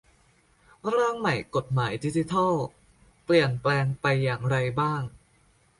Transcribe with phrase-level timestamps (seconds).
[0.95, 2.53] ร่างใหม่กฎหมายดิจิทัล
[3.25, 5.01] เปลี่ยนแปลงไปอย่างไรบ้าง